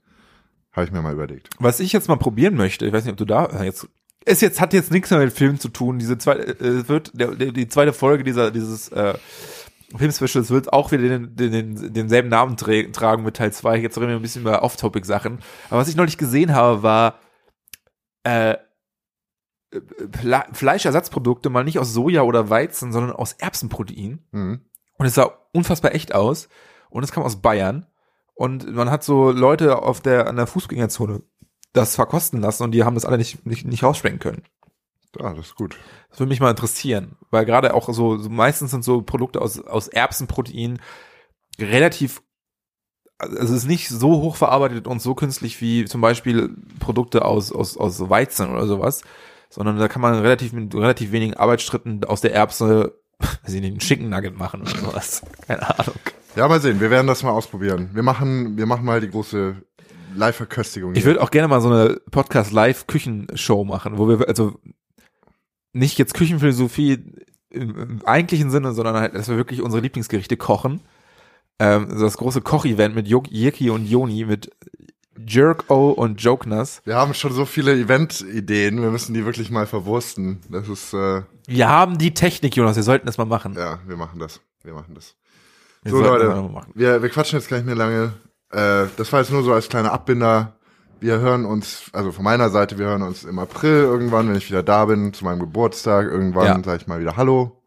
[0.76, 1.48] Habe ich mir mal überlegt.
[1.58, 3.88] Was ich jetzt mal probieren möchte, ich weiß nicht, ob du da jetzt
[4.26, 5.98] ist jetzt hat jetzt nichts mehr mit Film zu tun.
[5.98, 9.14] Diese zweite äh, wird der, die zweite Folge dieser dieses äh,
[9.96, 13.78] Filmspecials wird auch wieder den, den, den, denselben Namen tra tragen mit Teil 2.
[13.78, 15.38] Jetzt reden wir ein bisschen über Off-Topic-Sachen.
[15.70, 17.20] Aber was ich neulich gesehen habe, war
[18.24, 18.56] äh,
[20.12, 24.24] Fle Fleischersatzprodukte mal nicht aus Soja oder Weizen, sondern aus Erbsenprotein.
[24.32, 24.60] Mhm.
[24.98, 26.48] Und es sah unfassbar echt aus.
[26.90, 27.86] Und es kam aus Bayern.
[28.36, 31.22] Und man hat so Leute auf der, an der Fußgängerzone
[31.72, 34.42] das verkosten lassen und die haben das alle nicht, nicht, nicht rausschmecken können.
[35.18, 35.78] Ah, das ist gut.
[36.10, 37.16] Das würde mich mal interessieren.
[37.30, 40.78] Weil gerade auch so, so meistens sind so Produkte aus, aus Erbsenprotein
[41.58, 42.22] relativ,
[43.16, 47.52] also es ist nicht so hoch verarbeitet und so künstlich wie zum Beispiel Produkte aus,
[47.52, 49.02] aus, aus Weizen oder sowas,
[49.48, 53.70] sondern da kann man relativ mit relativ wenigen Arbeitsschritten aus der Erbse, weiß ich nicht,
[53.70, 55.22] einen Chicken Nugget machen oder sowas.
[55.46, 55.96] Keine Ahnung.
[56.34, 56.80] Ja, mal sehen.
[56.80, 57.90] Wir werden das mal ausprobieren.
[57.94, 59.56] Wir machen, wir machen mal die große
[60.14, 60.94] Live-Verköstigung.
[60.94, 64.58] Ich würde auch gerne mal so eine Podcast-Live-Küchenshow machen, wo wir, also
[65.72, 67.04] nicht jetzt Küchenphilosophie
[67.50, 70.82] im, eigentlichen Sinne, sondern halt, dass wir wirklich unsere Lieblingsgerichte kochen.
[71.58, 74.50] Ähm, das große Koch-Event mit Jirki und Joni, mit
[75.24, 76.80] Jerk-O und Jokeness.
[76.84, 78.80] Wir haben schon so viele Event-Ideen.
[78.82, 80.40] Wir müssen die wirklich mal verwursten.
[80.50, 83.54] Das ist, äh, Wir haben die Technik, Jonas, wir sollten das mal machen.
[83.56, 84.40] ja, wir machen das.
[84.62, 85.14] Wir machen das.
[85.82, 88.12] Wir So, Leute, wir, wir quatschen jetzt gar nicht mehr lange.
[88.50, 90.56] Äh, das war jetzt nur so als kleiner Abbinder.
[90.98, 94.48] Wir hören uns, also von meiner Seite, wir hören uns im April irgendwann, wenn ich
[94.48, 96.06] wieder da bin, zu meinem Geburtstag.
[96.06, 96.62] Irgendwann Ja.
[96.64, 97.62] sage ich mal wieder Hallo,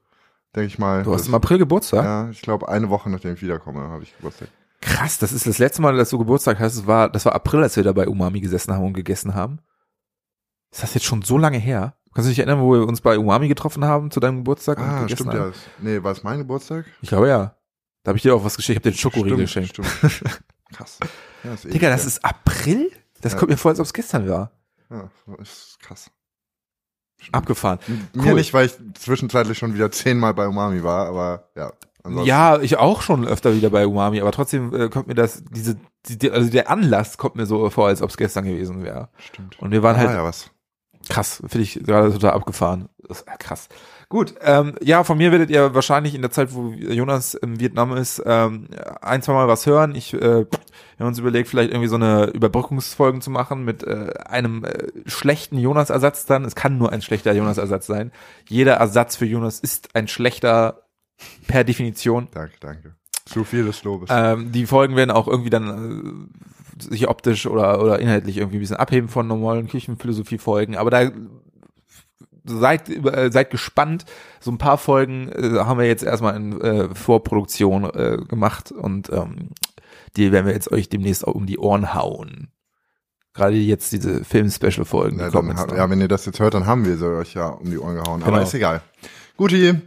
[0.55, 1.03] denke ich mal.
[1.03, 2.03] Du hast Das- im April Geburtstag?
[2.03, 4.47] Ja, ich glaube, eine Woche nachdem ich wiederkomme, habe ich Geburtstag.
[4.81, 6.77] Krass, das ist das letzte Mal, dass du Geburtstag hast.
[6.77, 9.59] Das war, das war April, als wir da bei Umami gesessen haben und gegessen haben.
[10.71, 11.95] Ist das jetzt schon so lange her?
[12.13, 14.79] Kannst du dich erinnern, wo wir uns bei Umami getroffen haben zu deinem Geburtstag?
[14.79, 15.51] Ah, stimmt haben?
[15.51, 15.51] ja.
[15.79, 16.85] Nee, war es mein Geburtstag?
[17.01, 17.55] Ich glaube ja.
[18.03, 18.77] Da habe ich dir auch was geschenkt.
[18.77, 19.69] Ich habe dir den Schokoriegel geschenkt.
[19.71, 19.89] Stimmt.
[20.73, 20.99] Krass.
[21.43, 22.89] Ja, ist Digga, das ist April?
[23.21, 23.39] Das Ja.
[23.39, 24.51] kommt mir vor, als ob es gestern war.
[24.89, 26.09] Ja, ist krass.
[27.31, 27.79] Abgefahren.
[28.13, 28.33] Mir Cool.
[28.35, 31.73] nicht, weil ich zwischenzeitlich schon wieder zehnmal bei Umami war, aber ja.
[32.03, 35.43] Ansonsten- Ja, ich auch schon öfter wieder bei Umami, aber trotzdem äh, kommt mir das,
[35.51, 39.09] diese, die, also der Anlass kommt mir so vor, als ob es gestern gewesen wäre.
[39.17, 39.59] Stimmt.
[39.61, 40.51] Und wir waren Ah, halt ja, was.
[41.07, 42.89] Krass, finde ich gerade total abgefahren.
[43.07, 43.67] Das ist krass.
[44.09, 47.95] Gut, ähm, ja, von mir werdet ihr wahrscheinlich in der Zeit, wo Jonas im Vietnam
[47.95, 48.67] ist, ähm,
[49.01, 49.95] ein, zwei Mal was hören.
[49.95, 50.47] Ich, äh, wir
[50.99, 55.57] haben uns überlegt, vielleicht irgendwie so eine Überbrückungsfolgen zu machen mit äh, einem äh, schlechten
[55.57, 56.43] Jonas-Ersatz dann.
[56.45, 58.11] Es kann nur ein schlechter Jonas-Ersatz sein.
[58.47, 60.83] Jeder Ersatz für Jonas ist ein schlechter
[61.47, 62.27] per Definition.
[62.31, 62.95] Danke, danke.
[63.25, 64.09] Zu viel des Lobes.
[64.11, 66.29] Ähm, die Folgen werden auch irgendwie dann
[66.79, 70.75] äh, sich optisch oder, oder inhaltlich irgendwie ein bisschen abheben von normalen Küchenphilosophie-Folgen.
[70.77, 71.11] Aber da
[72.45, 74.05] seid, äh, seid gespannt.
[74.39, 79.11] So ein paar Folgen äh, haben wir jetzt erstmal in äh, Vorproduktion äh, gemacht und
[79.11, 79.49] ähm,
[80.15, 82.49] die werden wir jetzt euch demnächst auch um die Ohren hauen.
[83.33, 85.19] Gerade jetzt diese Film-Special-Folgen.
[85.19, 87.77] ja, ja, wenn ihr das jetzt hört, dann haben wir sie euch ja um die
[87.77, 88.21] Ohren gehauen.
[88.21, 88.33] Genau.
[88.33, 88.81] Aber ist egal.
[89.37, 89.79] Guti,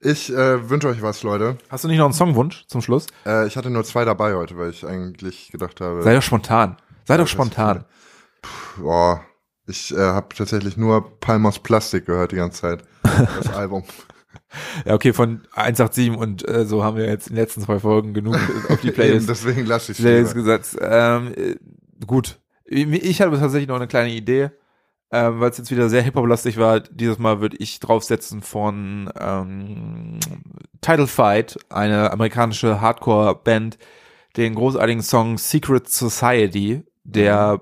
[0.00, 1.56] ich äh, wünsche euch was, Leute.
[1.68, 3.06] Hast du nicht noch einen Songwunsch zum Schluss?
[3.24, 6.76] Äh, ich hatte nur zwei dabei heute, weil ich eigentlich gedacht habe, Sei doch spontan.
[7.04, 7.84] Sei doch spontan.
[8.76, 9.22] boah,
[9.66, 12.84] ich äh, habe tatsächlich nur Palmos Plastik gehört die ganze Zeit.
[13.02, 13.84] Das Album.
[14.84, 18.14] Ja, okay, von 187 und äh, so haben wir jetzt in den letzten zwei Folgen
[18.14, 18.36] genug
[18.68, 20.76] auf die Eben, Playlist, deswegen lasse ich gesetzt.
[20.80, 21.56] Ähm, äh,
[22.06, 22.38] gut.
[22.64, 24.50] Ich ich habe tatsächlich noch eine kleine Idee.
[25.12, 26.80] Ähm, weil es jetzt wieder sehr Hip-Hop-lastig war.
[26.80, 30.18] Dieses Mal würde ich draufsetzen von ähm,
[30.80, 33.78] Title Fight, eine amerikanische Hardcore-Band,
[34.36, 37.60] den großartigen Song Secret Society, der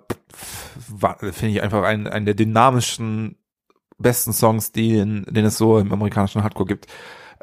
[1.33, 3.37] finde ich einfach einen, einen der dynamischsten,
[3.99, 6.87] besten Songs, die in, den es so im amerikanischen Hardcore gibt.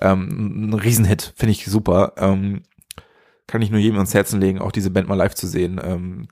[0.01, 2.13] Ähm, ein Riesenhit, finde ich super.
[2.17, 2.63] Ähm,
[3.47, 5.79] kann ich nur jedem ans Herzen legen, auch diese Band mal live zu sehen.
[5.83, 6.27] Ähm,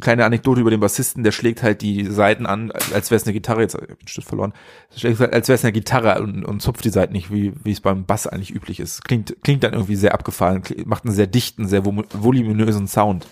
[0.00, 3.32] kleine Anekdote über den Bassisten, der schlägt halt die Seiten an, als wäre es eine
[3.32, 4.52] Gitarre, jetzt habe ich den Stift verloren,
[4.94, 7.72] schlägt halt, als wäre es eine Gitarre und, und zupft die Seiten nicht, wie, wie
[7.72, 9.04] es beim Bass eigentlich üblich ist.
[9.04, 13.26] Klingt, klingt dann irgendwie sehr abgefahren, macht einen sehr dichten, sehr voluminösen Sound.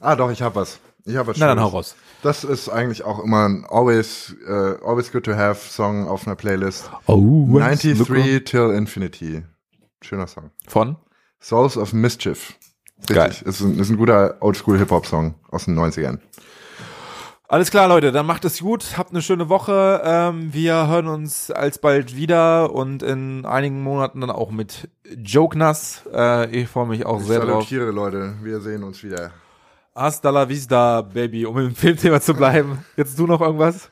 [0.00, 0.80] Ah, doch, ich habe was.
[1.04, 1.38] Ich habe was.
[1.38, 1.96] Na, dann hau raus.
[2.22, 6.36] Das ist eigentlich auch immer ein always, uh, always good to have Song auf einer
[6.36, 6.90] Playlist.
[7.06, 9.42] Oh, 93 Till Infinity.
[10.00, 10.50] Schöner Song.
[10.66, 10.96] Von?
[11.40, 12.54] Souls of Mischief.
[13.08, 13.16] Richtig.
[13.16, 13.34] Geil.
[13.44, 16.18] Ist ein, ist ein guter Oldschool-Hip-Hop-Song aus den 90ern.
[17.48, 20.00] Alles klar, Leute, dann macht es gut, habt eine schöne Woche.
[20.04, 24.88] Ähm, wir hören uns alsbald wieder und in einigen Monaten dann auch mit
[25.18, 26.02] Joke Nass.
[26.14, 27.48] Äh, ich freue mich auch Ich sehr drauf.
[27.68, 28.36] salutiere, Leute.
[28.42, 29.32] Wir sehen uns wieder.
[29.94, 32.86] Hasta la vista, Baby, um im Filmthema zu bleiben.
[32.96, 33.90] Jetzt du noch irgendwas?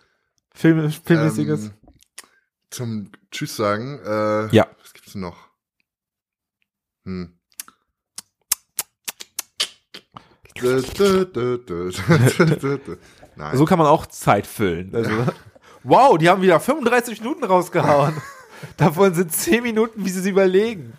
[0.54, 1.64] Film, Filmmäßiges?
[1.66, 1.70] Ähm,
[2.70, 3.98] zum Tschüss sagen.
[4.06, 4.68] Äh, Ja.
[4.80, 5.36] Was gibt's denn noch?
[7.04, 7.34] Hm.
[13.36, 13.56] Nein.
[13.56, 14.94] so kann man auch Zeit füllen.
[14.94, 15.10] Also,
[15.82, 18.20] wow, die haben wieder 35 Minuten rausgehauen.
[18.76, 20.92] Davon sind 10 Minuten, wie sie sie überlegen.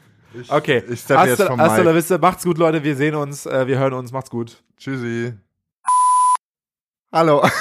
[0.47, 3.45] Okay, ich steppe jetzt hasta, vom hasta la vista, macht's gut, Leute, wir sehen uns,
[3.45, 4.63] äh, wir hören uns, macht's gut.
[4.77, 5.33] Tschüssi.
[7.11, 7.43] Hallo.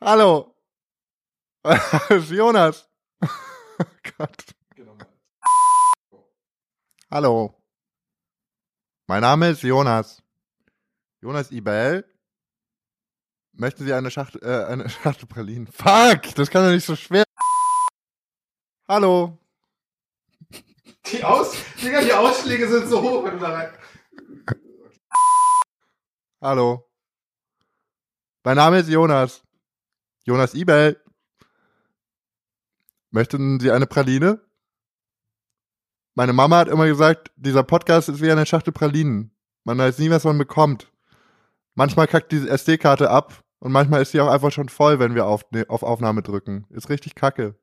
[0.00, 0.54] Hallo.
[2.30, 2.88] Jonas.
[3.22, 3.26] Oh
[4.18, 4.44] Gott.
[7.12, 7.60] Hallo.
[9.08, 10.22] Mein Name ist Jonas.
[11.20, 12.04] Jonas Ibel.
[13.52, 15.66] Möchten Sie eine Schachtel, äh, eine Schachtel Pralinen?
[15.66, 17.24] Fuck, das kann doch nicht so schwer.
[18.86, 19.36] Hallo.
[21.06, 23.72] Die, Aus Digga, die Ausschläge sind so hoch, wenn du da rein.
[26.40, 26.88] Hallo.
[28.44, 29.42] Mein Name ist Jonas.
[30.22, 31.02] Jonas Ibel.
[33.10, 34.40] Möchten Sie eine Praline?
[36.14, 39.30] Meine Mama hat immer gesagt, dieser Podcast ist wie eine Schachtel Pralinen.
[39.64, 40.90] Man weiß nie, was man bekommt.
[41.74, 45.26] Manchmal kackt diese SD-Karte ab und manchmal ist sie auch einfach schon voll, wenn wir
[45.26, 46.66] auf, auf Aufnahme drücken.
[46.70, 47.54] Ist richtig kacke.